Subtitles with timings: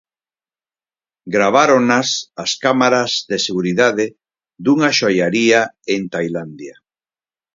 [1.35, 2.09] Graváronas
[2.43, 4.05] as cámaras de seguridade
[4.65, 5.61] dunha xoiaría
[5.93, 6.75] en Tailandia.